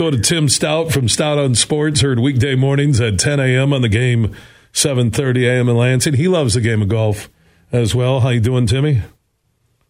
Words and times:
go 0.00 0.10
to 0.10 0.18
Tim 0.18 0.46
Staudt 0.46 0.90
from 0.90 1.08
Staudt 1.08 1.36
on 1.36 1.54
Sports. 1.54 2.00
Heard 2.00 2.18
weekday 2.18 2.54
mornings 2.54 3.02
at 3.02 3.18
10 3.18 3.38
a.m. 3.38 3.74
on 3.74 3.82
the 3.82 3.88
game, 3.90 4.34
7:30 4.72 5.46
a.m. 5.46 5.68
in 5.68 5.76
Lansing. 5.76 6.14
He 6.14 6.26
loves 6.26 6.54
the 6.54 6.62
game 6.62 6.80
of 6.80 6.88
golf 6.88 7.28
as 7.70 7.94
well. 7.94 8.20
How 8.20 8.30
you 8.30 8.40
doing, 8.40 8.66
Timmy? 8.66 9.02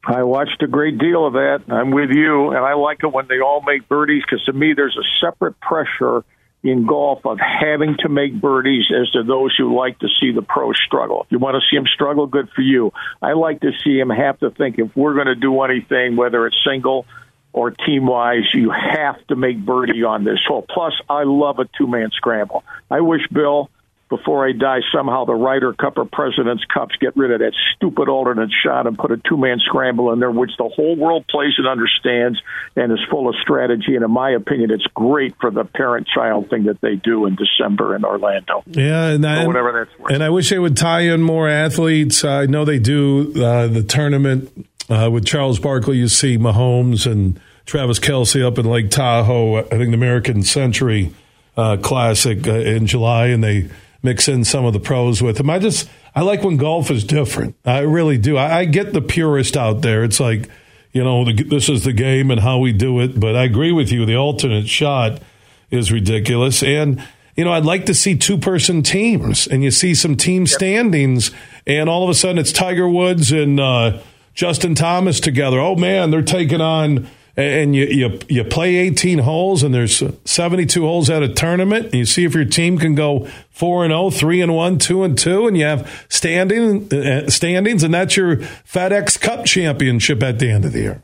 I 0.05 0.25
watched 0.25 0.65
a 0.65 0.67
great 0.67 0.99
deal 0.99 1.25
of 1.25 1.35
that. 1.35 1.61
I'm 1.69 1.93
with 1.93 2.11
you, 2.11 2.49
and 2.51 2.59
I 2.59 2.75
like 2.75 3.05
it 3.05 3.13
when 3.13 3.29
they 3.29 3.39
all 3.39 3.63
make 3.65 3.89
birdies 3.89 4.25
because 4.29 4.45
to 4.47 4.53
me, 4.53 4.73
there's 4.75 4.99
a 4.99 5.25
separate 5.25 5.61
pressure 5.61 6.25
in 6.65 6.87
golf 6.89 7.25
of 7.25 7.39
having 7.39 7.95
to 8.01 8.09
make 8.09 8.35
birdies 8.41 8.87
as 8.91 9.09
to 9.13 9.23
those 9.23 9.55
who 9.57 9.79
like 9.79 10.01
to 10.01 10.09
see 10.21 10.33
the 10.33 10.43
pros 10.43 10.75
struggle. 10.89 11.23
If 11.23 11.31
you 11.31 11.39
want 11.39 11.55
to 11.55 11.61
see 11.71 11.77
them 11.77 11.87
struggle, 11.87 12.27
good 12.27 12.49
for 12.57 12.63
you. 12.63 12.93
I 13.23 13.35
like 13.35 13.61
to 13.61 13.71
see 13.85 13.97
them 13.97 14.11
have 14.11 14.41
to 14.41 14.51
think 14.51 14.81
if 14.81 14.91
we're 14.97 15.15
going 15.15 15.29
to 15.29 15.37
do 15.37 15.63
anything, 15.63 16.17
whether 16.17 16.49
it's 16.49 16.57
single 16.69 17.07
or 17.53 17.71
team 17.71 18.07
wise, 18.07 18.45
you 18.55 18.71
have 18.71 19.27
to 19.29 19.37
make 19.37 19.59
birdie 19.59 20.05
on 20.05 20.25
this 20.25 20.39
hole. 20.47 20.65
Plus, 20.69 20.93
I 21.09 21.25
love 21.25 21.59
a 21.59 21.69
two 21.79 21.87
man 21.87 22.11
scramble. 22.13 22.65
I 22.91 23.01
wish 23.01 23.23
Bill 23.33 23.71
before 24.11 24.47
I 24.47 24.51
die, 24.53 24.81
somehow 24.93 25.25
the 25.25 25.35
Ryder 25.35 25.73
Cup 25.73 25.97
or 25.97 26.05
President's 26.05 26.65
Cups 26.65 26.97
get 27.01 27.17
rid 27.17 27.31
of 27.31 27.39
that 27.39 27.53
stupid 27.75 28.09
alternate 28.09 28.51
shot 28.51 28.89
and 28.89 28.99
put 28.99 29.13
a 29.13 29.17
two 29.17 29.37
man 29.37 29.59
scramble 29.61 30.13
in 30.13 30.19
there, 30.19 30.33
which 30.33 30.51
the 30.59 30.69
whole 30.69 30.97
world 30.97 31.27
plays 31.29 31.53
and 31.57 31.67
understands 31.69 32.39
and 32.75 32.93
is 32.93 32.99
full 33.09 33.29
of 33.29 33.37
strategy. 33.41 33.95
And 33.95 34.05
in 34.05 34.11
my 34.11 34.33
opinion, 34.33 34.73
it's 34.73 34.87
great 34.95 35.35
for 35.41 35.53
the 35.53 35.65
parent 35.65 36.09
child 36.09 36.51
thing 36.51 36.65
that 36.65 36.81
they 36.81 36.97
do 36.97 37.27
in 37.27 37.37
December 37.37 37.95
in 37.95 38.05
Orlando. 38.05 38.65
Yeah, 38.67 39.11
and 39.11 39.25
I, 39.25 39.47
whatever 39.47 39.87
that's 39.87 39.99
worth. 39.99 40.13
And 40.13 40.25
I 40.25 40.31
wish 40.31 40.51
they 40.51 40.59
would 40.59 40.77
tie 40.77 41.03
in 41.03 41.23
more 41.23 41.49
athletes. 41.49 42.25
I 42.25 42.47
know 42.47 42.65
they 42.65 42.81
do 42.81 43.33
uh, 43.43 43.69
the 43.69 43.85
tournament 43.85 44.67
uh, 44.91 45.09
with 45.11 45.25
Charles 45.25 45.59
Barkley. 45.59 45.99
You 45.99 46.09
see 46.09 46.37
Mahomes 46.37 47.11
and 47.11 47.41
Travis 47.65 47.99
Kelce 47.99 48.45
up 48.45 48.59
in 48.59 48.67
Lake 48.67 48.91
Tahoe. 48.91 49.59
I 49.59 49.63
think 49.63 49.91
the 49.91 49.95
American 49.95 50.43
Century 50.43 51.15
uh, 51.57 51.77
Classic 51.77 52.47
uh, 52.47 52.53
in 52.53 52.87
July, 52.87 53.27
and 53.29 53.43
they 53.43 53.71
mix 54.03 54.29
in 54.29 54.45
some 54.45 54.65
of 54.65 54.73
the 54.73 54.81
pros 54.81 55.23
with 55.23 55.37
them. 55.37 55.49
I 55.49 55.59
just 55.59 55.89
I 56.15 56.23
like 56.23 56.43
when 56.43 56.57
golf 56.57 56.91
is 56.91 57.05
different. 57.05 57.55
I 57.65 57.81
really 57.81 58.19
do. 58.19 58.37
I, 58.37 58.61
I 58.61 58.65
get 58.65 58.93
the 58.93 59.01
purist 59.01 59.57
out 59.57 59.83
there. 59.83 60.05
It's 60.05 60.21
like 60.21 60.49
you 60.93 61.05
know 61.05 61.25
the, 61.25 61.43
this 61.45 61.69
is 61.69 61.85
the 61.85 61.93
game 61.93 62.31
and 62.31 62.41
how 62.41 62.59
we 62.59 62.73
do 62.73 63.01
it. 63.01 63.19
But 63.19 63.37
I 63.37 63.45
agree 63.45 63.73
with 63.73 63.93
you. 63.93 64.05
The 64.05 64.17
alternate 64.17 64.69
shot 64.69 65.23
is 65.71 65.93
ridiculous 65.93 66.63
and. 66.63 67.03
You 67.37 67.45
know, 67.45 67.53
I'd 67.53 67.65
like 67.65 67.87
to 67.87 67.95
see 67.95 68.19
two 68.19 68.37
person 68.37 68.83
teams, 68.83 69.47
and 69.47 69.65
you 69.65 69.71
see 69.71 69.95
some 69.95 70.15
team 70.17 70.47
standings, 70.47 71.31
and 71.67 71.89
all 71.89 72.05
of 72.05 72.11
a 72.11 72.15
sudden 72.15 72.37
it's 72.37 72.53
Tiger 72.53 72.87
Woods 72.87 73.33
and 73.33 73.59
uh, 73.59 74.01
Justin 74.41 74.75
Thomas 74.75 75.21
together. 75.21 75.61
Oh 75.61 75.77
man, 75.77 76.11
they're 76.11 76.23
taking 76.23 76.63
on 76.63 77.07
and 77.37 77.77
you, 77.77 77.85
you 77.85 78.19
you 78.31 78.43
play 78.43 78.77
18 78.77 79.19
holes 79.19 79.63
and 79.63 79.75
there's 79.75 80.03
72 80.25 80.81
holes 80.81 81.11
at 81.11 81.23
a 81.23 81.29
tournament 81.29 81.85
and 81.85 81.95
you 81.95 82.07
see 82.07 82.25
if 82.25 82.35
your 82.35 82.47
team 82.47 82.79
can 82.79 82.95
go 82.95 83.29
4 83.51 83.85
and 83.85 83.93
0 83.93 84.09
3 84.09 84.41
and 84.41 84.55
1 84.55 84.79
2 84.79 85.03
and 85.03 85.19
2 85.19 85.47
and 85.47 85.59
you 85.59 85.65
have 85.67 86.07
standing 86.09 86.91
uh, 86.91 87.29
standings 87.29 87.83
and 87.83 87.93
that's 87.93 88.17
your 88.17 88.37
FedEx 88.37 89.21
Cup 89.21 89.45
championship 89.45 90.23
at 90.23 90.39
the 90.39 90.51
end 90.51 90.65
of 90.65 90.73
the 90.73 90.81
year 90.81 91.03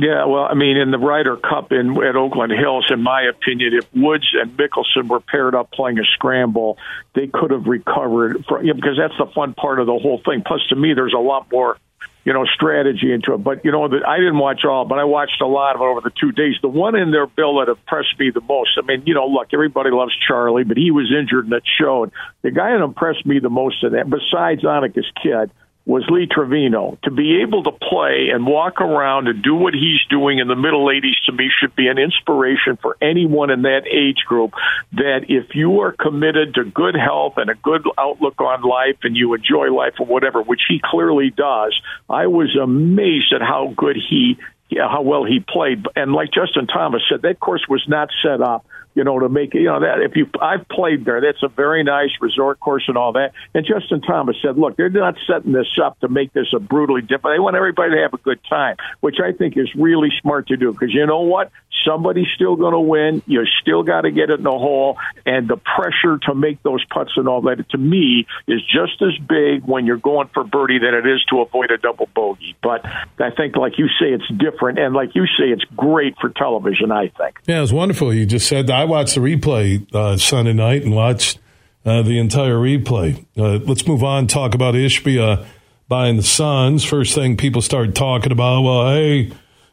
yeah, 0.00 0.26
well, 0.26 0.44
I 0.44 0.54
mean, 0.54 0.76
in 0.76 0.92
the 0.92 0.98
Ryder 0.98 1.38
Cup 1.38 1.72
in 1.72 2.00
at 2.04 2.14
Oakland 2.14 2.52
Hills, 2.52 2.86
in 2.88 3.02
my 3.02 3.22
opinion, 3.22 3.72
if 3.74 3.84
Woods 3.92 4.28
and 4.32 4.56
Mickelson 4.56 5.08
were 5.08 5.18
paired 5.18 5.56
up 5.56 5.72
playing 5.72 5.98
a 5.98 6.04
scramble, 6.14 6.78
they 7.16 7.26
could 7.26 7.50
have 7.50 7.66
recovered 7.66 8.44
from, 8.46 8.64
you 8.64 8.68
know, 8.68 8.74
because 8.74 8.96
that's 8.96 9.18
the 9.18 9.26
fun 9.34 9.54
part 9.54 9.80
of 9.80 9.86
the 9.86 9.98
whole 9.98 10.20
thing. 10.24 10.44
Plus, 10.46 10.60
to 10.68 10.76
me, 10.76 10.94
there's 10.94 11.14
a 11.14 11.18
lot 11.18 11.50
more 11.50 11.78
you 12.24 12.32
know, 12.32 12.44
strategy 12.44 13.12
into 13.12 13.34
it. 13.34 13.38
But 13.38 13.64
you 13.64 13.72
know, 13.72 13.88
the, 13.88 14.06
I 14.06 14.18
didn't 14.18 14.38
watch 14.38 14.64
all, 14.64 14.84
but 14.84 14.98
I 14.98 15.04
watched 15.04 15.40
a 15.40 15.46
lot 15.46 15.76
of 15.76 15.80
it 15.80 15.84
over 15.84 16.00
the 16.00 16.10
two 16.10 16.32
days. 16.32 16.56
The 16.60 16.68
one 16.68 16.96
in 16.96 17.10
there, 17.10 17.26
Bill, 17.26 17.58
that 17.58 17.68
impressed 17.68 18.18
me 18.18 18.30
the 18.30 18.40
most. 18.40 18.70
I 18.78 18.82
mean, 18.82 19.04
you 19.06 19.14
know, 19.14 19.26
look, 19.26 19.48
everybody 19.52 19.90
loves 19.90 20.12
Charlie, 20.26 20.64
but 20.64 20.76
he 20.76 20.90
was 20.90 21.12
injured 21.12 21.44
and 21.44 21.54
it 21.54 21.64
showed. 21.80 22.12
The 22.42 22.50
guy 22.50 22.72
that 22.72 22.82
impressed 22.82 23.24
me 23.24 23.38
the 23.38 23.50
most 23.50 23.82
in 23.82 23.92
that, 23.92 24.10
besides 24.10 24.62
Annika's 24.62 25.10
kid, 25.22 25.50
was 25.88 26.04
Lee 26.10 26.28
Trevino. 26.30 26.98
To 27.04 27.10
be 27.10 27.40
able 27.40 27.62
to 27.62 27.72
play 27.72 28.28
and 28.30 28.46
walk 28.46 28.82
around 28.82 29.26
and 29.26 29.42
do 29.42 29.54
what 29.54 29.72
he's 29.72 30.04
doing 30.10 30.38
in 30.38 30.46
the 30.46 30.54
middle 30.54 30.84
80s 30.84 31.16
to 31.26 31.32
me 31.32 31.48
should 31.48 31.74
be 31.74 31.88
an 31.88 31.96
inspiration 31.96 32.76
for 32.80 32.98
anyone 33.00 33.50
in 33.50 33.62
that 33.62 33.86
age 33.90 34.22
group 34.26 34.52
that 34.92 35.24
if 35.30 35.54
you 35.54 35.80
are 35.80 35.92
committed 35.92 36.54
to 36.56 36.64
good 36.64 36.94
health 36.94 37.34
and 37.38 37.48
a 37.48 37.54
good 37.54 37.88
outlook 37.96 38.38
on 38.38 38.60
life 38.60 38.98
and 39.02 39.16
you 39.16 39.32
enjoy 39.32 39.72
life 39.72 39.94
or 39.98 40.04
whatever, 40.04 40.42
which 40.42 40.60
he 40.68 40.78
clearly 40.84 41.30
does, 41.30 41.74
I 42.08 42.26
was 42.26 42.54
amazed 42.54 43.32
at 43.32 43.40
how 43.40 43.72
good 43.74 43.96
he 43.96 44.36
how 44.70 45.02
well 45.02 45.24
he 45.24 45.40
played. 45.40 45.86
And 45.96 46.12
like 46.12 46.30
Justin 46.32 46.66
Thomas 46.66 47.02
said, 47.08 47.22
that 47.22 47.40
course 47.40 47.64
was 47.68 47.84
not 47.88 48.10
set 48.22 48.40
up 48.40 48.66
you 48.98 49.04
know, 49.04 49.20
to 49.20 49.28
make 49.28 49.54
you 49.54 49.66
know, 49.66 49.78
that 49.78 50.00
if 50.00 50.16
you, 50.16 50.28
I've 50.42 50.66
played 50.68 51.04
there, 51.04 51.20
that's 51.20 51.42
a 51.44 51.48
very 51.48 51.84
nice 51.84 52.10
resort 52.20 52.58
course 52.58 52.82
and 52.88 52.96
all 52.96 53.12
that. 53.12 53.32
And 53.54 53.64
Justin 53.64 54.00
Thomas 54.00 54.34
said, 54.42 54.58
look, 54.58 54.76
they're 54.76 54.90
not 54.90 55.14
setting 55.24 55.52
this 55.52 55.68
up 55.80 56.00
to 56.00 56.08
make 56.08 56.32
this 56.32 56.48
a 56.52 56.58
brutally 56.58 57.02
different. 57.02 57.36
They 57.36 57.38
want 57.38 57.54
everybody 57.54 57.94
to 57.94 58.02
have 58.02 58.12
a 58.12 58.18
good 58.18 58.40
time, 58.50 58.74
which 58.98 59.18
I 59.22 59.30
think 59.30 59.56
is 59.56 59.72
really 59.76 60.08
smart 60.20 60.48
to 60.48 60.56
do 60.56 60.72
because 60.72 60.92
you 60.92 61.06
know 61.06 61.20
what? 61.20 61.52
Somebody's 61.86 62.26
still 62.34 62.56
going 62.56 62.72
to 62.72 62.80
win. 62.80 63.22
You 63.26 63.44
still 63.62 63.84
got 63.84 64.00
to 64.00 64.10
get 64.10 64.30
it 64.30 64.38
in 64.38 64.42
the 64.42 64.50
hole. 64.50 64.98
And 65.28 65.46
the 65.46 65.58
pressure 65.58 66.16
to 66.26 66.34
make 66.34 66.62
those 66.62 66.82
putts 66.86 67.12
and 67.16 67.28
all 67.28 67.42
that, 67.42 67.62
to 67.72 67.76
me, 67.76 68.26
is 68.46 68.62
just 68.62 69.02
as 69.02 69.12
big 69.18 69.62
when 69.66 69.84
you're 69.84 69.98
going 69.98 70.28
for 70.32 70.42
birdie 70.42 70.78
than 70.78 70.94
it 70.94 71.06
is 71.06 71.22
to 71.28 71.42
avoid 71.42 71.70
a 71.70 71.76
double 71.76 72.08
bogey. 72.14 72.56
But 72.62 72.86
I 72.86 73.30
think, 73.36 73.54
like 73.54 73.76
you 73.76 73.88
say, 74.00 74.06
it's 74.06 74.26
different. 74.38 74.78
And 74.78 74.94
like 74.94 75.14
you 75.14 75.26
say, 75.26 75.50
it's 75.50 75.64
great 75.76 76.14
for 76.18 76.30
television, 76.30 76.90
I 76.90 77.08
think. 77.08 77.40
Yeah, 77.46 77.58
it 77.58 77.60
was 77.60 77.74
wonderful. 77.74 78.14
You 78.14 78.24
just 78.24 78.48
said 78.48 78.68
that 78.68 78.76
I 78.76 78.84
watched 78.84 79.16
the 79.16 79.20
replay 79.20 79.86
uh, 79.94 80.16
Sunday 80.16 80.54
night 80.54 80.82
and 80.82 80.94
watched 80.94 81.38
uh, 81.84 82.00
the 82.00 82.18
entire 82.18 82.56
replay. 82.56 83.26
Uh, 83.36 83.58
let's 83.66 83.86
move 83.86 84.02
on. 84.02 84.28
Talk 84.28 84.54
about 84.54 84.72
Ishbia 84.72 85.44
buying 85.88 86.16
the 86.16 86.22
Suns. 86.22 86.84
First 86.84 87.14
thing 87.14 87.36
people 87.36 87.60
start 87.60 87.94
talking 87.94 88.32
about. 88.32 88.62
Well, 88.62 88.94
hey, 88.94 89.30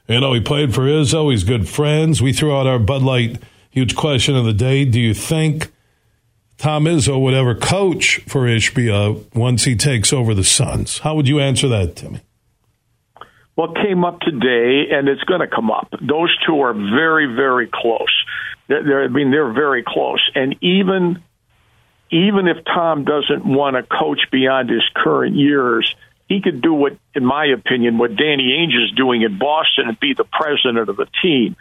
you 0.09 0.19
know 0.19 0.33
he 0.33 0.41
played 0.41 0.75
for 0.75 0.81
Izzo. 0.81 1.31
He's 1.31 1.45
good 1.45 1.69
friends. 1.69 2.21
We 2.21 2.33
threw 2.33 2.53
out 2.53 2.67
our 2.67 2.77
Bud 2.79 3.03
Light 3.03 3.41
huge 3.75 3.95
question 3.95 4.35
of 4.37 4.45
the 4.45 4.53
day. 4.53 4.85
Do 4.85 4.99
you 4.99 5.13
think 5.13 5.71
Tom 6.57 6.85
Izzo 6.85 7.21
would 7.21 7.33
ever 7.33 7.53
coach 7.53 8.21
for 8.27 8.43
Ishbia 8.43 9.35
once 9.35 9.65
he 9.65 9.75
takes 9.75 10.13
over 10.13 10.33
the 10.33 10.45
Suns? 10.45 10.99
How 10.99 11.13
would 11.15 11.27
you 11.27 11.39
answer 11.39 11.67
that, 11.67 11.97
Timmy? 11.97 12.21
Well, 13.57 13.73
it 13.73 13.85
came 13.85 14.03
up 14.05 14.21
today, 14.21 14.85
and 14.91 15.07
it's 15.07 15.23
going 15.23 15.41
to 15.41 15.47
come 15.47 15.71
up. 15.71 15.89
Those 16.01 16.35
two 16.47 16.61
are 16.61 16.73
very, 16.73 17.35
very 17.35 17.67
close. 17.71 18.23
They're, 18.67 18.83
they're, 18.83 19.03
I 19.03 19.07
mean, 19.09 19.31
they're 19.31 19.53
very 19.53 19.83
close. 19.85 20.21
And 20.33 20.55
even 20.61 21.21
even 22.11 22.47
if 22.47 22.63
Tom 22.63 23.03
doesn't 23.03 23.45
want 23.45 23.75
to 23.75 23.83
coach 23.83 24.21
beyond 24.31 24.69
his 24.69 24.83
current 24.95 25.35
years, 25.35 25.93
he 26.27 26.41
could 26.41 26.61
do 26.61 26.73
what, 26.73 26.97
in 27.13 27.23
my 27.25 27.45
opinion, 27.45 27.97
what 27.97 28.15
Danny 28.15 28.51
Ainge 28.57 28.83
is 28.83 28.91
doing 28.91 29.21
in 29.21 29.37
Boston 29.37 29.87
and 29.89 29.99
be 29.99 30.13
the 30.13 30.25
president 30.25 30.89
of 30.89 30.97
the 30.97 31.07
team. 31.21 31.55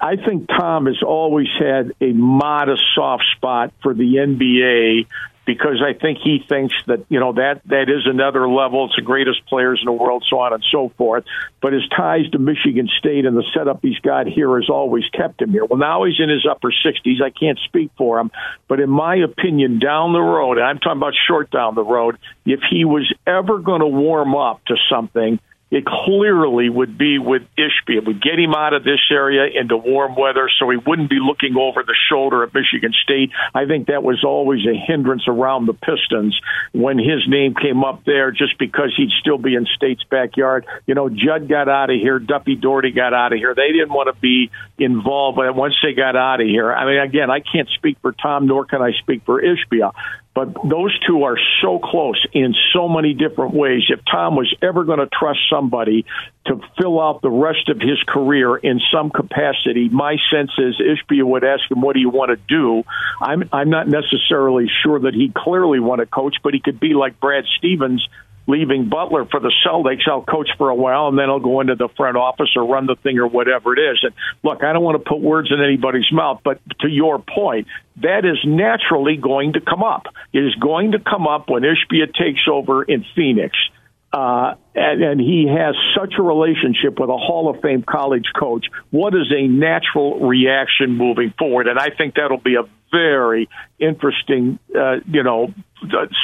I 0.00 0.16
think 0.16 0.48
Tom 0.48 0.86
has 0.86 1.02
always 1.02 1.48
had 1.58 1.92
a 2.00 2.12
modest 2.12 2.82
soft 2.94 3.24
spot 3.36 3.72
for 3.82 3.94
the 3.94 4.16
NBA 4.16 5.06
because 5.46 5.82
I 5.82 5.94
think 5.98 6.18
he 6.22 6.44
thinks 6.46 6.74
that 6.86 7.06
you 7.08 7.20
know 7.20 7.32
that 7.34 7.62
that 7.66 7.88
is 7.88 8.06
another 8.06 8.48
level. 8.48 8.86
It's 8.86 8.96
the 8.96 9.02
greatest 9.02 9.46
players 9.46 9.80
in 9.80 9.86
the 9.86 9.92
world, 9.92 10.24
so 10.28 10.40
on 10.40 10.52
and 10.52 10.64
so 10.70 10.92
forth. 10.98 11.24
But 11.62 11.72
his 11.72 11.88
ties 11.96 12.28
to 12.32 12.38
Michigan 12.38 12.88
State 12.98 13.24
and 13.24 13.36
the 13.36 13.44
setup 13.54 13.78
he's 13.80 13.98
got 14.00 14.26
here 14.26 14.56
has 14.56 14.68
always 14.68 15.04
kept 15.10 15.40
him 15.40 15.52
here. 15.52 15.64
Well, 15.64 15.78
now 15.78 16.04
he's 16.04 16.18
in 16.18 16.28
his 16.28 16.46
upper 16.50 16.70
60s. 16.70 17.22
I 17.22 17.30
can't 17.30 17.58
speak 17.64 17.90
for 17.96 18.18
him, 18.18 18.30
but 18.68 18.80
in 18.80 18.90
my 18.90 19.16
opinion, 19.16 19.78
down 19.78 20.12
the 20.12 20.20
road, 20.20 20.58
and 20.58 20.66
I'm 20.66 20.78
talking 20.78 20.98
about 20.98 21.14
short 21.26 21.50
down 21.50 21.74
the 21.74 21.84
road, 21.84 22.18
if 22.44 22.60
he 22.68 22.84
was 22.84 23.10
ever 23.26 23.58
going 23.58 23.80
to 23.80 23.86
warm 23.86 24.34
up 24.34 24.64
to 24.66 24.74
something 24.90 25.38
it 25.70 25.84
clearly 25.84 26.68
would 26.68 26.96
be 26.96 27.18
with 27.18 27.42
Ishbia. 27.58 27.98
It 27.98 28.06
would 28.06 28.22
get 28.22 28.38
him 28.38 28.54
out 28.54 28.72
of 28.72 28.84
this 28.84 29.00
area 29.10 29.46
into 29.60 29.76
warm 29.76 30.14
weather 30.14 30.48
so 30.58 30.70
he 30.70 30.76
wouldn't 30.76 31.10
be 31.10 31.18
looking 31.18 31.56
over 31.56 31.82
the 31.82 31.96
shoulder 32.08 32.44
at 32.44 32.54
Michigan 32.54 32.92
State. 33.02 33.30
I 33.52 33.66
think 33.66 33.88
that 33.88 34.04
was 34.04 34.22
always 34.24 34.60
a 34.64 34.74
hindrance 34.74 35.24
around 35.26 35.66
the 35.66 35.74
Pistons 35.74 36.38
when 36.72 36.98
his 36.98 37.26
name 37.26 37.54
came 37.54 37.82
up 37.82 38.04
there 38.04 38.30
just 38.30 38.58
because 38.58 38.94
he'd 38.96 39.10
still 39.20 39.38
be 39.38 39.54
in 39.54 39.66
State's 39.74 40.04
backyard. 40.04 40.66
You 40.86 40.94
know, 40.94 41.08
Jud 41.08 41.48
got 41.48 41.68
out 41.68 41.90
of 41.90 41.96
here, 41.96 42.20
Duffy 42.20 42.54
Daugherty 42.54 42.92
got 42.92 43.12
out 43.12 43.32
of 43.32 43.38
here. 43.38 43.54
They 43.54 43.72
didn't 43.72 43.92
want 43.92 44.14
to 44.14 44.20
be 44.20 44.50
involved, 44.78 45.36
but 45.36 45.54
once 45.56 45.74
they 45.82 45.94
got 45.94 46.14
out 46.14 46.40
of 46.40 46.46
here, 46.46 46.72
I 46.72 46.86
mean, 46.86 47.00
again, 47.00 47.30
I 47.30 47.40
can't 47.40 47.68
speak 47.76 47.98
for 48.02 48.12
Tom, 48.12 48.46
nor 48.46 48.66
can 48.66 48.82
I 48.82 48.92
speak 49.02 49.24
for 49.24 49.42
Ishbia. 49.42 49.92
But 50.36 50.52
those 50.68 50.94
two 51.06 51.22
are 51.22 51.38
so 51.62 51.78
close 51.78 52.22
in 52.34 52.54
so 52.74 52.90
many 52.90 53.14
different 53.14 53.54
ways. 53.54 53.84
If 53.88 54.00
Tom 54.04 54.36
was 54.36 54.54
ever 54.60 54.84
going 54.84 54.98
to 54.98 55.06
trust 55.06 55.38
somebody 55.48 56.04
to 56.44 56.60
fill 56.78 57.00
out 57.00 57.22
the 57.22 57.30
rest 57.30 57.70
of 57.70 57.80
his 57.80 57.98
career 58.06 58.54
in 58.54 58.78
some 58.92 59.08
capacity, 59.08 59.88
my 59.88 60.18
sense 60.30 60.50
is 60.58 60.78
Ishbia 60.78 61.24
would 61.24 61.42
ask 61.42 61.70
him, 61.70 61.80
"What 61.80 61.94
do 61.94 62.00
you 62.00 62.10
want 62.10 62.32
to 62.32 62.36
do?" 62.36 62.82
I'm 63.18 63.48
I'm 63.50 63.70
not 63.70 63.88
necessarily 63.88 64.68
sure 64.82 65.00
that 65.00 65.14
he 65.14 65.32
clearly 65.34 65.80
want 65.80 66.00
to 66.00 66.06
coach, 66.06 66.36
but 66.44 66.52
he 66.52 66.60
could 66.60 66.78
be 66.78 66.92
like 66.92 67.18
Brad 67.18 67.46
Stevens 67.56 68.06
leaving 68.46 68.88
Butler 68.88 69.26
for 69.26 69.40
the 69.40 69.52
Celtics. 69.66 70.08
I'll 70.08 70.22
coach 70.22 70.48
for 70.58 70.68
a 70.68 70.74
while 70.74 71.08
and 71.08 71.18
then 71.18 71.28
I'll 71.28 71.40
go 71.40 71.60
into 71.60 71.74
the 71.74 71.88
front 71.96 72.16
office 72.16 72.50
or 72.56 72.66
run 72.66 72.86
the 72.86 72.96
thing 72.96 73.18
or 73.18 73.26
whatever 73.26 73.76
it 73.76 73.92
is. 73.92 73.98
And 74.02 74.14
look, 74.42 74.62
I 74.62 74.72
don't 74.72 74.82
want 74.82 75.02
to 75.02 75.08
put 75.08 75.20
words 75.20 75.50
in 75.50 75.62
anybody's 75.62 76.10
mouth, 76.12 76.40
but 76.44 76.60
to 76.80 76.88
your 76.88 77.18
point, 77.18 77.66
that 78.02 78.24
is 78.24 78.38
naturally 78.44 79.16
going 79.16 79.54
to 79.54 79.60
come 79.60 79.82
up. 79.82 80.06
It 80.32 80.40
is 80.40 80.54
going 80.56 80.92
to 80.92 80.98
come 80.98 81.26
up 81.26 81.48
when 81.48 81.62
Ishbia 81.62 82.14
takes 82.14 82.42
over 82.50 82.82
in 82.82 83.04
Phoenix. 83.14 83.56
Uh, 84.12 84.54
and, 84.74 85.02
and 85.02 85.20
he 85.20 85.46
has 85.46 85.74
such 85.98 86.14
a 86.18 86.22
relationship 86.22 86.98
with 86.98 87.10
a 87.10 87.16
Hall 87.16 87.50
of 87.50 87.60
Fame 87.60 87.82
college 87.82 88.26
coach. 88.38 88.66
What 88.90 89.14
is 89.14 89.32
a 89.36 89.46
natural 89.46 90.26
reaction 90.26 90.96
moving 90.96 91.34
forward? 91.38 91.66
And 91.66 91.78
I 91.78 91.90
think 91.90 92.14
that'll 92.14 92.38
be 92.38 92.54
a 92.54 92.62
very 92.90 93.48
interesting, 93.78 94.58
uh, 94.74 94.96
you 95.06 95.22
know, 95.22 95.52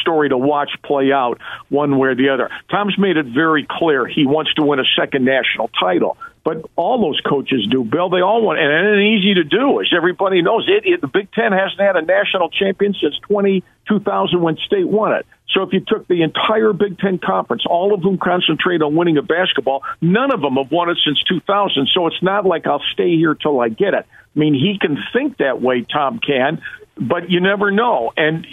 story 0.00 0.28
to 0.28 0.38
watch 0.38 0.70
play 0.82 1.12
out 1.12 1.38
one 1.68 1.98
way 1.98 2.10
or 2.10 2.14
the 2.14 2.30
other. 2.30 2.50
Tom's 2.70 2.96
made 2.98 3.16
it 3.16 3.26
very 3.26 3.66
clear 3.68 4.06
he 4.06 4.26
wants 4.26 4.54
to 4.54 4.62
win 4.62 4.78
a 4.78 4.88
second 4.96 5.24
national 5.24 5.68
title. 5.68 6.16
But 6.44 6.64
all 6.74 7.00
those 7.00 7.20
coaches 7.20 7.68
do, 7.70 7.84
Bill. 7.84 8.10
They 8.10 8.20
all 8.20 8.42
want, 8.42 8.58
and 8.58 8.72
it's 8.72 9.22
easy 9.22 9.34
to 9.34 9.44
do, 9.44 9.80
as 9.80 9.92
everybody 9.96 10.42
knows. 10.42 10.68
It, 10.68 10.84
it, 10.84 11.00
the 11.00 11.06
Big 11.06 11.30
Ten 11.32 11.52
hasn't 11.52 11.78
had 11.78 11.94
a 11.96 12.02
national 12.02 12.50
champion 12.50 12.94
since 13.00 13.14
20, 13.28 13.62
2000 13.88 14.42
when 14.42 14.56
State 14.66 14.88
won 14.88 15.12
it. 15.12 15.26
So 15.52 15.62
if 15.62 15.72
you 15.72 15.80
took 15.80 16.08
the 16.08 16.22
entire 16.22 16.72
Big 16.72 16.98
Ten 16.98 17.18
conference, 17.18 17.64
all 17.68 17.94
of 17.94 18.02
whom 18.02 18.18
concentrate 18.18 18.82
on 18.82 18.94
winning 18.94 19.18
a 19.18 19.22
basketball, 19.22 19.82
none 20.00 20.32
of 20.32 20.40
them 20.40 20.54
have 20.54 20.70
won 20.70 20.88
it 20.88 20.98
since 21.04 21.22
2000. 21.24 21.88
So 21.92 22.06
it's 22.06 22.22
not 22.22 22.46
like 22.46 22.66
I'll 22.66 22.82
stay 22.92 23.16
here 23.16 23.34
till 23.34 23.60
I 23.60 23.68
get 23.68 23.94
it. 23.94 24.06
I 24.34 24.38
mean, 24.38 24.54
he 24.54 24.78
can 24.80 24.98
think 25.12 25.38
that 25.38 25.60
way, 25.60 25.82
Tom 25.82 26.18
can, 26.18 26.62
but 26.96 27.30
you 27.30 27.40
never 27.40 27.70
know. 27.70 28.12
And 28.16 28.46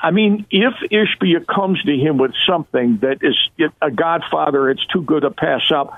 I 0.00 0.10
mean, 0.10 0.46
if 0.50 0.74
Ishbia 0.90 1.46
comes 1.46 1.82
to 1.82 1.92
him 1.92 2.16
with 2.18 2.32
something 2.46 2.98
that 3.02 3.18
is 3.22 3.36
a 3.82 3.90
godfather, 3.90 4.70
it's 4.70 4.84
too 4.86 5.02
good 5.02 5.22
to 5.22 5.30
pass 5.30 5.70
up 5.70 5.92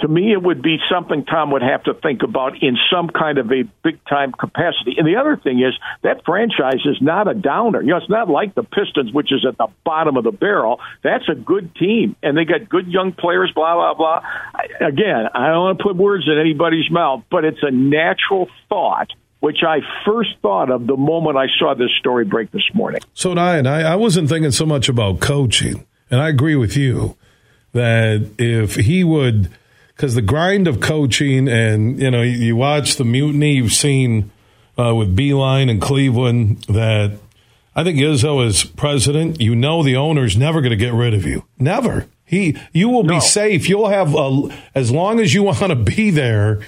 to 0.00 0.08
me, 0.08 0.32
it 0.32 0.42
would 0.42 0.60
be 0.60 0.78
something 0.90 1.24
Tom 1.24 1.52
would 1.52 1.62
have 1.62 1.84
to 1.84 1.94
think 1.94 2.22
about 2.24 2.60
in 2.60 2.76
some 2.92 3.08
kind 3.08 3.38
of 3.38 3.52
a 3.52 3.62
big 3.84 4.04
time 4.06 4.32
capacity. 4.32 4.96
And 4.98 5.06
the 5.06 5.16
other 5.16 5.36
thing 5.36 5.60
is 5.60 5.72
that 6.02 6.24
franchise 6.24 6.80
is 6.84 7.00
not 7.00 7.28
a 7.28 7.34
downer. 7.34 7.80
You 7.80 7.90
know, 7.90 7.98
it's 7.98 8.10
not 8.10 8.28
like 8.28 8.56
the 8.56 8.64
Pistons, 8.64 9.12
which 9.12 9.32
is 9.32 9.46
at 9.46 9.56
the 9.56 9.68
bottom 9.84 10.16
of 10.16 10.24
the 10.24 10.32
barrel. 10.32 10.80
That's 11.04 11.28
a 11.28 11.36
good 11.36 11.76
team, 11.76 12.16
and 12.24 12.36
they 12.36 12.44
got 12.44 12.68
good 12.68 12.88
young 12.88 13.12
players. 13.12 13.52
Blah 13.54 13.74
blah 13.74 13.94
blah. 13.94 14.88
Again, 14.88 15.28
I 15.32 15.48
don't 15.48 15.64
want 15.64 15.78
to 15.78 15.84
put 15.84 15.96
words 15.96 16.24
in 16.26 16.38
anybody's 16.38 16.90
mouth, 16.90 17.22
but 17.30 17.44
it's 17.44 17.62
a 17.62 17.70
natural 17.70 18.48
thought 18.68 19.10
which 19.40 19.58
I 19.62 19.80
first 20.06 20.30
thought 20.40 20.70
of 20.70 20.86
the 20.86 20.96
moment 20.96 21.36
I 21.36 21.48
saw 21.58 21.74
this 21.74 21.90
story 21.98 22.24
break 22.24 22.50
this 22.50 22.64
morning. 22.72 23.02
So 23.12 23.32
and 23.32 23.68
I, 23.68 23.82
I 23.82 23.94
wasn't 23.94 24.30
thinking 24.30 24.52
so 24.52 24.64
much 24.64 24.88
about 24.88 25.20
coaching, 25.20 25.86
and 26.10 26.18
I 26.18 26.30
agree 26.30 26.56
with 26.56 26.78
you 26.78 27.14
that 27.72 28.30
if 28.38 28.76
he 28.76 29.04
would 29.04 29.50
because 29.94 30.14
the 30.14 30.22
grind 30.22 30.66
of 30.68 30.80
coaching 30.80 31.48
and 31.48 32.00
you 32.00 32.10
know 32.10 32.22
you 32.22 32.56
watch 32.56 32.96
the 32.96 33.04
mutiny 33.04 33.54
you've 33.54 33.72
seen 33.72 34.30
uh, 34.78 34.94
with 34.94 35.16
Beilein 35.16 35.70
and 35.70 35.80
Cleveland 35.80 36.62
that 36.68 37.18
I 37.76 37.84
think 37.84 37.98
Izzo 37.98 38.44
is 38.46 38.64
president. 38.64 39.40
You 39.40 39.54
know 39.54 39.82
the 39.82 39.96
owner's 39.96 40.36
never 40.36 40.60
going 40.60 40.70
to 40.70 40.76
get 40.76 40.92
rid 40.92 41.14
of 41.14 41.24
you. 41.24 41.44
Never. 41.58 42.06
He 42.24 42.56
you 42.72 42.88
will 42.88 43.04
no. 43.04 43.14
be 43.14 43.20
safe. 43.20 43.68
You'll 43.68 43.88
have 43.88 44.14
a, 44.14 44.48
as 44.74 44.90
long 44.90 45.20
as 45.20 45.34
you 45.34 45.42
want 45.44 45.58
to 45.58 45.76
be 45.76 46.10
there. 46.10 46.60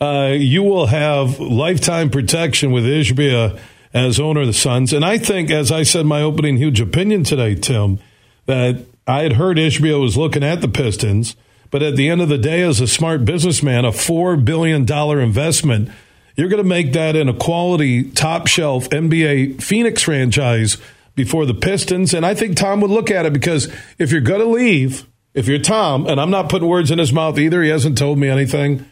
Uh, 0.00 0.34
you 0.36 0.64
will 0.64 0.86
have 0.86 1.38
lifetime 1.38 2.10
protection 2.10 2.72
with 2.72 2.84
Ishbia 2.84 3.56
as 3.94 4.18
owner 4.18 4.40
of 4.40 4.48
the 4.48 4.52
Suns. 4.52 4.92
And 4.92 5.04
I 5.04 5.16
think, 5.16 5.48
as 5.48 5.70
I 5.70 5.84
said, 5.84 6.06
my 6.06 6.22
opening 6.22 6.56
huge 6.56 6.80
opinion 6.80 7.22
today, 7.22 7.54
Tim, 7.54 8.00
that 8.46 8.84
I 9.06 9.22
had 9.22 9.34
heard 9.34 9.58
Ishbia 9.58 10.00
was 10.00 10.16
looking 10.16 10.42
at 10.42 10.60
the 10.60 10.66
Pistons 10.66 11.36
but 11.72 11.82
at 11.82 11.96
the 11.96 12.10
end 12.10 12.20
of 12.20 12.28
the 12.28 12.38
day, 12.38 12.60
as 12.60 12.80
a 12.80 12.86
smart 12.86 13.24
businessman, 13.24 13.86
a 13.86 13.92
$4 13.92 14.44
billion 14.44 14.82
investment, 15.18 15.88
you're 16.36 16.50
going 16.50 16.62
to 16.62 16.68
make 16.68 16.92
that 16.92 17.16
in 17.16 17.30
a 17.30 17.34
quality, 17.34 18.10
top 18.10 18.46
shelf 18.46 18.90
NBA 18.90 19.62
Phoenix 19.62 20.02
franchise 20.02 20.76
before 21.14 21.46
the 21.46 21.54
Pistons. 21.54 22.12
And 22.12 22.26
I 22.26 22.34
think 22.34 22.56
Tom 22.56 22.82
would 22.82 22.90
look 22.90 23.10
at 23.10 23.24
it 23.24 23.32
because 23.32 23.72
if 23.98 24.12
you're 24.12 24.20
going 24.20 24.42
to 24.42 24.46
leave, 24.46 25.06
if 25.32 25.48
you're 25.48 25.58
Tom, 25.58 26.06
and 26.06 26.20
I'm 26.20 26.30
not 26.30 26.50
putting 26.50 26.68
words 26.68 26.90
in 26.90 26.98
his 26.98 27.12
mouth 27.12 27.38
either, 27.38 27.62
he 27.62 27.70
hasn't 27.70 27.96
told 27.96 28.18
me 28.18 28.28
anything. 28.28 28.84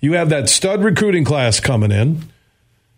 You 0.00 0.14
have 0.14 0.28
that 0.30 0.48
stud 0.48 0.82
recruiting 0.82 1.24
class 1.24 1.60
coming 1.60 1.92
in. 1.92 2.22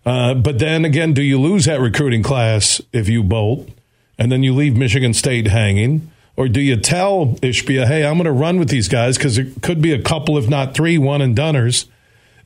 Uh, 0.06 0.32
but 0.32 0.58
then 0.58 0.86
again, 0.86 1.12
do 1.12 1.20
you 1.22 1.38
lose 1.38 1.66
that 1.66 1.80
recruiting 1.80 2.22
class 2.22 2.80
if 2.94 3.10
you 3.10 3.22
bolt 3.22 3.68
and 4.18 4.32
then 4.32 4.42
you 4.42 4.54
leave 4.54 4.74
Michigan 4.74 5.12
State 5.12 5.48
hanging? 5.48 6.10
Or 6.38 6.46
do 6.46 6.60
you 6.60 6.76
tell 6.76 7.34
Ishbia, 7.42 7.88
hey, 7.88 8.06
I'm 8.06 8.14
going 8.14 8.26
to 8.26 8.32
run 8.32 8.60
with 8.60 8.68
these 8.68 8.86
guys 8.86 9.18
because 9.18 9.38
it 9.38 9.60
could 9.60 9.82
be 9.82 9.92
a 9.92 10.00
couple, 10.00 10.38
if 10.38 10.48
not 10.48 10.72
three, 10.72 10.96
one 10.96 11.20
and 11.20 11.36
doners. 11.36 11.86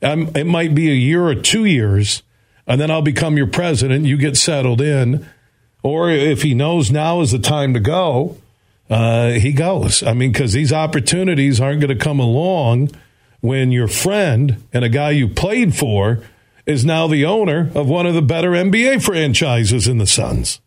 Um, 0.01 0.31
it 0.35 0.47
might 0.47 0.73
be 0.73 0.89
a 0.89 0.95
year 0.95 1.27
or 1.27 1.35
two 1.35 1.63
years, 1.63 2.23
and 2.65 2.81
then 2.81 2.89
I'll 2.89 3.03
become 3.03 3.37
your 3.37 3.45
president. 3.45 4.05
You 4.05 4.17
get 4.17 4.35
settled 4.35 4.81
in. 4.81 5.23
Or 5.83 6.09
if 6.09 6.41
he 6.41 6.55
knows 6.55 6.89
now 6.89 7.21
is 7.21 7.33
the 7.33 7.37
time 7.37 7.75
to 7.75 7.79
go, 7.79 8.37
uh, 8.89 9.33
he 9.33 9.53
goes. 9.53 10.01
I 10.01 10.13
mean, 10.13 10.31
because 10.31 10.53
these 10.53 10.73
opportunities 10.73 11.61
aren't 11.61 11.81
going 11.81 11.95
to 11.95 12.03
come 12.03 12.19
along 12.19 12.89
when 13.41 13.71
your 13.71 13.87
friend 13.87 14.63
and 14.73 14.83
a 14.83 14.89
guy 14.89 15.11
you 15.11 15.27
played 15.27 15.75
for 15.75 16.23
is 16.65 16.83
now 16.83 17.05
the 17.05 17.25
owner 17.25 17.69
of 17.75 17.87
one 17.87 18.07
of 18.07 18.15
the 18.15 18.23
better 18.23 18.53
NBA 18.53 19.03
franchises 19.03 19.87
in 19.87 19.99
the 19.99 20.07
Suns. 20.07 20.61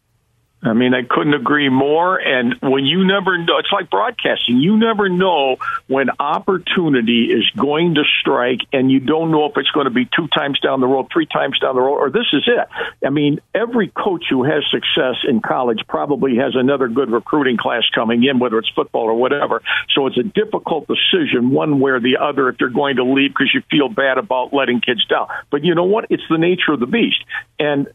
I 0.66 0.72
mean, 0.72 0.94
I 0.94 1.02
couldn't 1.02 1.34
agree 1.34 1.68
more. 1.68 2.18
And 2.18 2.56
when 2.60 2.84
you 2.84 3.06
never 3.06 3.38
know, 3.38 3.58
it's 3.58 3.70
like 3.72 3.88
broadcasting. 3.88 4.58
You 4.58 4.76
never 4.76 5.08
know 5.08 5.56
when 5.86 6.08
opportunity 6.18 7.26
is 7.26 7.48
going 7.56 7.94
to 7.94 8.02
strike, 8.20 8.60
and 8.72 8.90
you 8.90 8.98
don't 8.98 9.30
know 9.30 9.46
if 9.46 9.52
it's 9.56 9.70
going 9.70 9.84
to 9.84 9.90
be 9.90 10.04
two 10.04 10.26
times 10.28 10.58
down 10.58 10.80
the 10.80 10.86
road, 10.86 11.06
three 11.12 11.26
times 11.26 11.58
down 11.60 11.76
the 11.76 11.80
road, 11.80 11.98
or 11.98 12.10
this 12.10 12.26
is 12.32 12.48
it. 12.48 12.68
I 13.06 13.10
mean, 13.10 13.40
every 13.54 13.88
coach 13.88 14.24
who 14.28 14.42
has 14.42 14.64
success 14.70 15.16
in 15.28 15.40
college 15.40 15.80
probably 15.88 16.36
has 16.36 16.54
another 16.56 16.88
good 16.88 17.10
recruiting 17.10 17.56
class 17.56 17.84
coming 17.94 18.24
in, 18.24 18.40
whether 18.40 18.58
it's 18.58 18.70
football 18.70 19.04
or 19.04 19.14
whatever. 19.14 19.62
So 19.94 20.06
it's 20.08 20.18
a 20.18 20.24
difficult 20.24 20.88
decision, 20.88 21.50
one 21.50 21.78
way 21.78 21.92
or 21.92 22.00
the 22.00 22.16
other, 22.20 22.48
if 22.48 22.56
you're 22.58 22.70
going 22.70 22.96
to 22.96 23.04
leave 23.04 23.30
because 23.30 23.52
you 23.54 23.62
feel 23.70 23.88
bad 23.88 24.18
about 24.18 24.52
letting 24.52 24.80
kids 24.80 25.06
down. 25.06 25.28
But 25.50 25.64
you 25.64 25.74
know 25.76 25.84
what? 25.84 26.06
It's 26.10 26.24
the 26.28 26.38
nature 26.38 26.72
of 26.72 26.80
the 26.80 26.86
beast. 26.86 27.22
And 27.58 27.86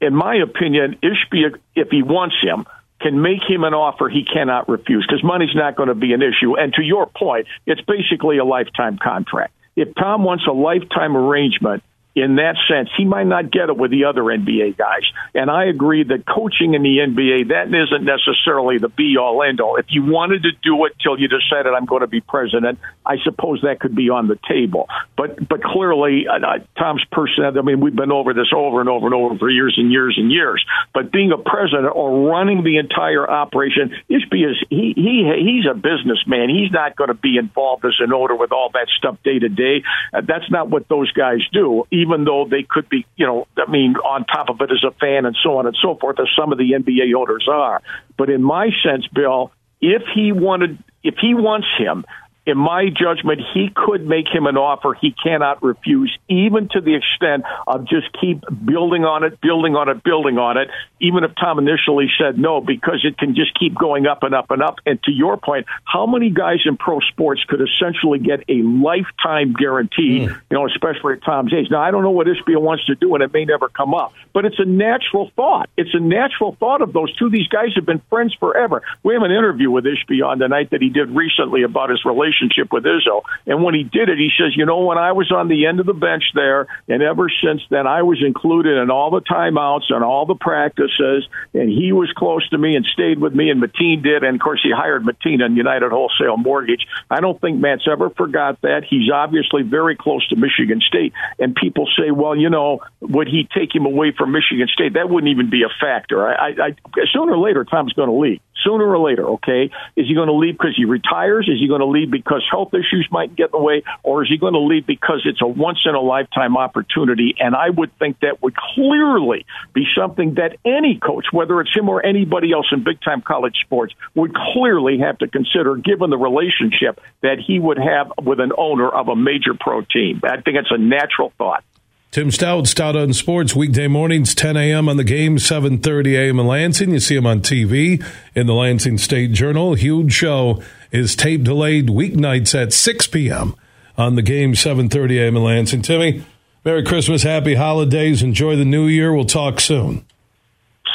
in 0.00 0.14
my 0.14 0.36
opinion, 0.36 0.96
Ishbia, 1.02 1.58
if 1.74 1.88
he 1.90 2.02
wants 2.02 2.36
him, 2.42 2.66
can 3.00 3.20
make 3.22 3.42
him 3.48 3.64
an 3.64 3.74
offer 3.74 4.08
he 4.08 4.24
cannot 4.24 4.68
refuse 4.68 5.06
because 5.06 5.22
money's 5.22 5.54
not 5.54 5.76
going 5.76 5.88
to 5.88 5.94
be 5.94 6.12
an 6.12 6.22
issue. 6.22 6.56
And 6.56 6.72
to 6.74 6.82
your 6.82 7.06
point, 7.06 7.46
it's 7.66 7.80
basically 7.80 8.38
a 8.38 8.44
lifetime 8.44 8.98
contract. 8.98 9.54
If 9.76 9.94
Tom 9.94 10.24
wants 10.24 10.44
a 10.48 10.52
lifetime 10.52 11.16
arrangement, 11.16 11.84
in 12.20 12.36
that 12.36 12.56
sense. 12.68 12.88
He 12.96 13.04
might 13.04 13.26
not 13.26 13.50
get 13.50 13.68
it 13.68 13.76
with 13.76 13.90
the 13.90 14.04
other 14.04 14.22
NBA 14.22 14.76
guys. 14.76 15.02
And 15.34 15.50
I 15.50 15.66
agree 15.66 16.04
that 16.04 16.24
coaching 16.26 16.74
in 16.74 16.82
the 16.82 16.98
NBA, 16.98 17.48
that 17.48 17.68
isn't 17.68 18.04
necessarily 18.04 18.78
the 18.78 18.88
be 18.88 19.16
all 19.18 19.42
end 19.42 19.60
all. 19.60 19.76
If 19.76 19.86
you 19.88 20.04
wanted 20.04 20.42
to 20.42 20.52
do 20.62 20.84
it 20.86 20.92
till 21.02 21.18
you 21.18 21.28
decided 21.28 21.72
I'm 21.74 21.86
going 21.86 22.02
to 22.02 22.06
be 22.06 22.20
president, 22.20 22.78
I 23.04 23.16
suppose 23.24 23.62
that 23.62 23.80
could 23.80 23.94
be 23.94 24.10
on 24.10 24.28
the 24.28 24.38
table. 24.48 24.88
But 25.16 25.48
but 25.48 25.62
clearly, 25.62 26.26
uh, 26.28 26.38
uh 26.38 26.58
Tom's 26.78 27.04
personality, 27.10 27.58
I 27.58 27.62
mean, 27.62 27.80
we've 27.80 27.94
been 27.94 28.12
over 28.12 28.34
this 28.34 28.52
over 28.54 28.80
and 28.80 28.88
over 28.88 29.06
and 29.06 29.14
over 29.14 29.38
for 29.38 29.50
years 29.50 29.74
and 29.76 29.90
years 29.92 30.16
and 30.18 30.30
years. 30.30 30.64
But 30.94 31.12
being 31.12 31.32
a 31.32 31.38
president 31.38 31.92
or 31.94 32.28
running 32.28 32.64
the 32.64 32.78
entire 32.78 33.28
operation 33.28 33.94
is 34.08 34.24
because 34.30 34.56
he, 34.70 34.92
he, 34.96 35.30
he's 35.38 35.66
a 35.70 35.74
businessman. 35.74 36.48
He's 36.48 36.72
not 36.72 36.96
going 36.96 37.08
to 37.08 37.14
be 37.14 37.36
involved 37.36 37.84
as 37.84 37.96
an 38.00 38.12
owner 38.12 38.36
with 38.36 38.52
all 38.52 38.70
that 38.74 38.88
stuff 38.96 39.16
day 39.24 39.38
to 39.38 39.48
day. 39.48 39.82
Uh, 40.12 40.22
that's 40.26 40.50
not 40.50 40.68
what 40.70 40.88
those 40.88 41.10
guys 41.12 41.40
do. 41.52 41.84
Even 41.90 42.07
even 42.08 42.24
though 42.24 42.46
they 42.50 42.62
could 42.62 42.88
be, 42.88 43.06
you 43.16 43.26
know, 43.26 43.46
I 43.56 43.70
mean, 43.70 43.94
on 43.96 44.24
top 44.24 44.48
of 44.48 44.60
it 44.60 44.70
as 44.70 44.84
a 44.84 44.92
fan 44.92 45.26
and 45.26 45.36
so 45.42 45.58
on 45.58 45.66
and 45.66 45.76
so 45.80 45.96
forth, 45.96 46.18
as 46.20 46.28
some 46.38 46.52
of 46.52 46.58
the 46.58 46.72
NBA 46.72 47.14
owners 47.16 47.46
are. 47.50 47.82
But 48.16 48.30
in 48.30 48.42
my 48.42 48.70
sense, 48.82 49.06
Bill, 49.08 49.52
if 49.80 50.02
he 50.14 50.32
wanted, 50.32 50.82
if 51.02 51.14
he 51.20 51.34
wants 51.34 51.68
him, 51.78 52.04
in 52.48 52.56
my 52.56 52.86
judgment, 52.88 53.42
he 53.52 53.68
could 53.76 54.06
make 54.06 54.26
him 54.26 54.46
an 54.46 54.56
offer 54.56 54.94
he 54.98 55.12
cannot 55.12 55.62
refuse, 55.62 56.16
even 56.30 56.70
to 56.70 56.80
the 56.80 56.94
extent 56.94 57.44
of 57.66 57.86
just 57.86 58.06
keep 58.18 58.42
building 58.64 59.04
on 59.04 59.22
it, 59.22 59.38
building 59.42 59.76
on 59.76 59.90
it, 59.90 60.02
building 60.02 60.38
on 60.38 60.56
it, 60.56 60.70
even 60.98 61.24
if 61.24 61.32
Tom 61.38 61.58
initially 61.58 62.08
said 62.18 62.38
no, 62.38 62.62
because 62.62 63.04
it 63.04 63.18
can 63.18 63.34
just 63.34 63.52
keep 63.58 63.74
going 63.78 64.06
up 64.06 64.22
and 64.22 64.34
up 64.34 64.50
and 64.50 64.62
up. 64.62 64.76
And 64.86 65.00
to 65.02 65.12
your 65.12 65.36
point, 65.36 65.66
how 65.84 66.06
many 66.06 66.30
guys 66.30 66.60
in 66.64 66.78
pro 66.78 67.00
sports 67.00 67.44
could 67.44 67.60
essentially 67.60 68.18
get 68.18 68.40
a 68.48 68.62
lifetime 68.62 69.52
guarantee, 69.52 70.24
mm. 70.24 70.40
you 70.50 70.56
know, 70.56 70.66
especially 70.66 71.20
at 71.20 71.24
Tom's 71.24 71.52
age? 71.52 71.66
Now, 71.70 71.82
I 71.82 71.90
don't 71.90 72.02
know 72.02 72.12
what 72.12 72.28
Ishbia 72.28 72.58
wants 72.58 72.86
to 72.86 72.94
do, 72.94 73.14
and 73.14 73.22
it 73.22 73.30
may 73.30 73.44
never 73.44 73.68
come 73.68 73.92
up, 73.92 74.14
but 74.32 74.46
it's 74.46 74.58
a 74.58 74.64
natural 74.64 75.30
thought. 75.36 75.68
It's 75.76 75.92
a 75.92 76.00
natural 76.00 76.56
thought 76.58 76.80
of 76.80 76.94
those 76.94 77.14
two. 77.16 77.28
These 77.28 77.48
guys 77.48 77.74
have 77.74 77.84
been 77.84 78.00
friends 78.08 78.34
forever. 78.40 78.80
We 79.02 79.12
have 79.12 79.22
an 79.22 79.32
interview 79.32 79.70
with 79.70 79.84
Ishbia 79.84 80.24
on 80.24 80.38
the 80.38 80.48
night 80.48 80.70
that 80.70 80.80
he 80.80 80.88
did 80.88 81.10
recently 81.10 81.62
about 81.62 81.90
his 81.90 82.06
relationship 82.06 82.37
relationship 82.38 82.72
with 82.72 82.84
Izzo. 82.84 83.22
And 83.46 83.62
when 83.62 83.74
he 83.74 83.84
did 83.84 84.08
it, 84.08 84.18
he 84.18 84.30
says, 84.38 84.56
you 84.56 84.66
know, 84.66 84.80
when 84.80 84.98
I 84.98 85.12
was 85.12 85.30
on 85.32 85.48
the 85.48 85.66
end 85.66 85.80
of 85.80 85.86
the 85.86 85.94
bench 85.94 86.24
there, 86.34 86.66
and 86.88 87.02
ever 87.02 87.28
since 87.42 87.62
then, 87.70 87.86
I 87.86 88.02
was 88.02 88.22
included 88.24 88.78
in 88.78 88.90
all 88.90 89.10
the 89.10 89.20
timeouts 89.20 89.90
and 89.90 90.04
all 90.04 90.26
the 90.26 90.34
practices, 90.34 91.26
and 91.54 91.68
he 91.68 91.92
was 91.92 92.10
close 92.16 92.48
to 92.50 92.58
me 92.58 92.76
and 92.76 92.84
stayed 92.86 93.18
with 93.18 93.34
me, 93.34 93.50
and 93.50 93.62
Mateen 93.62 94.02
did. 94.02 94.24
And 94.24 94.36
of 94.36 94.40
course, 94.40 94.60
he 94.62 94.70
hired 94.74 95.04
Mateen 95.04 95.42
on 95.42 95.56
United 95.56 95.90
Wholesale 95.90 96.36
Mortgage. 96.36 96.86
I 97.10 97.20
don't 97.20 97.40
think 97.40 97.60
Mat's 97.60 97.86
ever 97.90 98.10
forgot 98.10 98.60
that. 98.62 98.84
He's 98.88 99.10
obviously 99.10 99.62
very 99.62 99.96
close 99.96 100.26
to 100.28 100.36
Michigan 100.36 100.80
State. 100.86 101.12
And 101.38 101.54
people 101.54 101.88
say, 101.98 102.10
well, 102.10 102.36
you 102.36 102.50
know, 102.50 102.80
would 103.00 103.28
he 103.28 103.48
take 103.54 103.74
him 103.74 103.86
away 103.86 104.12
from 104.16 104.32
Michigan 104.32 104.68
State? 104.72 104.94
That 104.94 105.08
wouldn't 105.08 105.30
even 105.30 105.50
be 105.50 105.62
a 105.62 105.72
factor. 105.80 106.26
I, 106.26 106.32
I, 106.32 106.54
I 106.58 106.74
sooner 107.12 107.32
or 107.32 107.38
later, 107.38 107.64
Tom's 107.64 107.92
going 107.92 108.08
to 108.08 108.14
leave 108.14 108.40
sooner 108.64 108.86
or 108.86 108.98
later, 108.98 109.26
okay? 109.30 109.70
Is 109.96 110.06
he 110.06 110.14
going 110.14 110.28
to 110.28 110.34
leave 110.34 110.54
because 110.54 110.74
he 110.76 110.84
retires? 110.84 111.48
Is 111.48 111.58
he 111.60 111.68
going 111.68 111.80
to 111.80 111.86
leave 111.86 112.10
because 112.10 112.44
health 112.50 112.74
issues 112.74 113.08
might 113.10 113.34
get 113.34 113.46
in 113.46 113.52
the 113.52 113.58
way? 113.58 113.82
Or 114.02 114.22
is 114.22 114.28
he 114.28 114.38
going 114.38 114.54
to 114.54 114.60
leave 114.60 114.86
because 114.86 115.22
it's 115.24 115.40
a 115.42 115.46
once 115.46 115.80
in 115.84 115.94
a 115.94 116.00
lifetime 116.00 116.56
opportunity? 116.56 117.34
And 117.38 117.54
I 117.54 117.70
would 117.70 117.96
think 117.98 118.20
that 118.20 118.42
would 118.42 118.54
clearly 118.56 119.46
be 119.72 119.84
something 119.96 120.34
that 120.34 120.56
any 120.64 120.98
coach, 120.98 121.26
whether 121.32 121.60
it's 121.60 121.74
him 121.74 121.88
or 121.88 122.04
anybody 122.04 122.52
else 122.52 122.66
in 122.72 122.84
big 122.84 123.00
time 123.00 123.22
college 123.22 123.56
sports, 123.64 123.94
would 124.14 124.34
clearly 124.34 124.98
have 124.98 125.18
to 125.18 125.28
consider 125.28 125.76
given 125.76 126.10
the 126.10 126.18
relationship 126.18 127.00
that 127.22 127.38
he 127.44 127.58
would 127.58 127.78
have 127.78 128.12
with 128.22 128.40
an 128.40 128.52
owner 128.56 128.88
of 128.88 129.08
a 129.08 129.16
major 129.16 129.54
pro 129.58 129.82
team. 129.82 130.20
I 130.24 130.40
think 130.40 130.56
it's 130.56 130.70
a 130.70 130.78
natural 130.78 131.32
thought. 131.38 131.64
Tim 132.10 132.30
Staudt, 132.30 132.66
Stout 132.66 132.96
on 132.96 133.12
Sports, 133.12 133.54
weekday 133.54 133.86
mornings, 133.86 134.34
10 134.34 134.56
a.m. 134.56 134.88
on 134.88 134.96
the 134.96 135.04
game, 135.04 135.36
7.30 135.36 136.16
a.m. 136.16 136.40
in 136.40 136.46
Lansing. 136.46 136.92
You 136.92 137.00
see 137.00 137.16
him 137.16 137.26
on 137.26 137.42
TV 137.42 138.02
in 138.34 138.46
the 138.46 138.54
Lansing 138.54 138.96
State 138.96 139.32
Journal. 139.32 139.74
Huge 139.74 140.10
show 140.10 140.62
is 140.90 141.14
tape 141.14 141.44
delayed 141.44 141.88
weeknights 141.88 142.58
at 142.58 142.72
6 142.72 143.08
p.m. 143.08 143.54
on 143.98 144.14
the 144.14 144.22
game, 144.22 144.54
7.30 144.54 145.20
a.m. 145.20 145.36
in 145.36 145.44
Lansing. 145.44 145.82
Timmy, 145.82 146.24
Merry 146.64 146.82
Christmas, 146.82 147.24
Happy 147.24 147.56
Holidays, 147.56 148.22
enjoy 148.22 148.56
the 148.56 148.64
new 148.64 148.86
year. 148.86 149.12
We'll 149.12 149.26
talk 149.26 149.60
soon. 149.60 150.06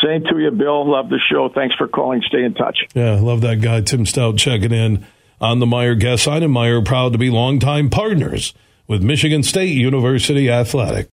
Same 0.03 0.23
to 0.23 0.39
you, 0.39 0.49
Bill. 0.49 0.89
Love 0.89 1.09
the 1.09 1.19
show. 1.31 1.47
Thanks 1.53 1.75
for 1.75 1.87
calling. 1.87 2.23
Stay 2.27 2.43
in 2.43 2.55
touch. 2.55 2.79
Yeah, 2.95 3.19
love 3.19 3.41
that 3.41 3.61
guy, 3.61 3.81
Tim 3.81 4.05
Staudt, 4.05 4.39
checking 4.39 4.73
in 4.73 5.05
on 5.39 5.59
the 5.59 5.67
Meijer 5.67 5.99
guest 5.99 6.23
side. 6.23 6.41
And 6.41 6.55
Meijer, 6.55 6.83
proud 6.83 7.11
to 7.11 7.19
be 7.19 7.29
longtime 7.29 7.91
partners 7.91 8.55
with 8.87 9.03
Michigan 9.03 9.43
State 9.43 9.75
University 9.75 10.49
Athletic. 10.49 11.09